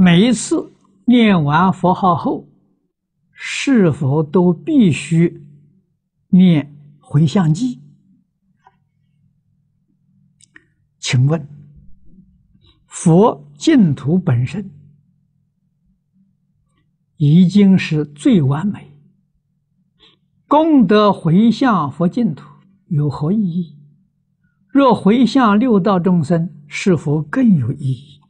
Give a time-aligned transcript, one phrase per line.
[0.00, 0.72] 每一次
[1.06, 2.46] 念完佛号后，
[3.32, 5.44] 是否都必须
[6.28, 7.80] 念回向偈？
[11.00, 11.48] 请问，
[12.86, 14.70] 佛净土本身
[17.16, 18.96] 已经是最完美，
[20.46, 22.44] 功德回向佛净土
[22.86, 23.76] 有何意义？
[24.68, 28.20] 若回向六道众生，是否更有意义？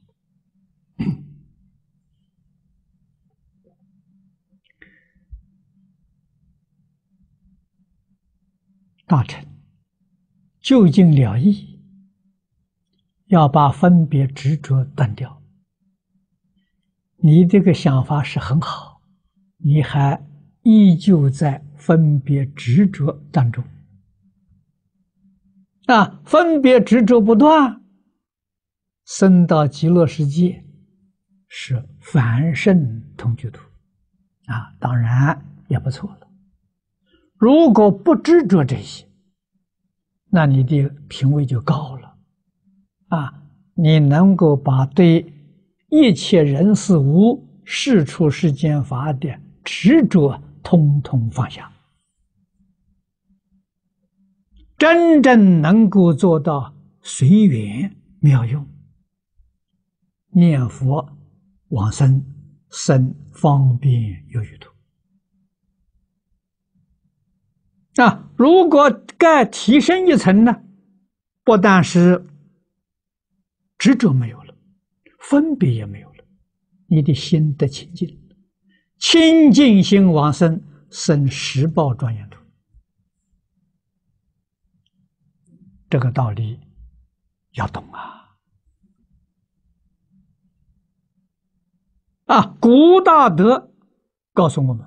[9.08, 9.44] 大臣
[10.60, 11.76] 究竟了义。
[13.26, 15.42] 要把分别执着断掉。
[17.18, 19.02] 你这个想法是很好，
[19.58, 20.26] 你还
[20.62, 23.62] 依旧在分别执着当中。
[25.86, 27.82] 啊，分别执着不断，
[29.04, 30.64] 生到极乐世界
[31.48, 33.60] 是凡圣同居土，
[34.46, 36.27] 啊，当然也不错了。
[37.38, 39.06] 如果不执着这些，
[40.30, 42.16] 那你的品位就高了。
[43.08, 43.42] 啊，
[43.74, 45.32] 你能够把对
[45.88, 51.72] 一切人事物、事出世间法的执着通通放下，
[54.76, 58.66] 真正能够做到随缘妙用，
[60.30, 61.08] 念佛
[61.68, 62.22] 往生
[62.68, 64.70] 生方便有余土。
[68.02, 70.62] 啊，如果再提升一层呢？
[71.44, 72.24] 不但是。
[73.78, 74.52] 执着没有了，
[75.20, 76.24] 分别也没有了，
[76.88, 78.28] 你的心得清净，
[78.98, 80.60] 清净心往生，
[80.90, 82.40] 生十报庄严土。
[85.88, 86.58] 这个道理
[87.52, 88.36] 要懂啊！
[92.24, 93.72] 啊，古大德
[94.32, 94.84] 告诉我们，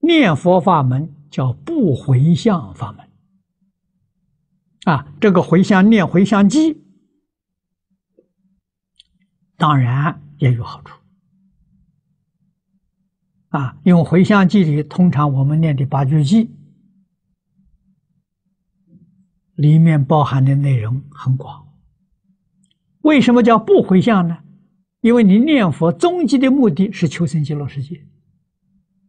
[0.00, 3.08] 念佛法门叫不回向法门。
[4.84, 6.76] 啊，这个回向念回向偈。
[9.56, 10.94] 当然也有好处
[13.48, 13.76] 啊！
[13.82, 16.48] 因为回向偈里，通常我们念的八句偈，
[19.56, 21.66] 里面包含的内容很广。
[23.00, 24.38] 为什么叫不回向呢？
[25.00, 28.06] 因为你念佛终极的目的是求生极乐世界，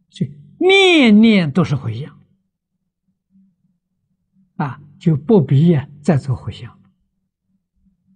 [0.08, 2.20] 所以念念都是回向
[4.56, 6.78] 啊，就不必呀再做回向。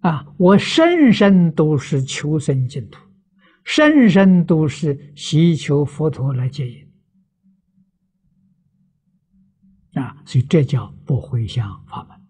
[0.01, 0.23] 啊！
[0.37, 3.01] 我生生都是求生净土，
[3.63, 6.87] 生生都是祈求佛陀来接引。
[9.99, 12.21] 啊，所以这叫不回向法门。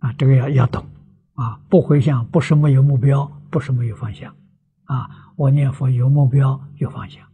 [0.00, 0.86] 啊，这个要要懂。
[1.32, 4.36] 啊，不回向不是没有目标，不是没有方向。
[4.84, 7.26] 啊，我念佛有目标有方向。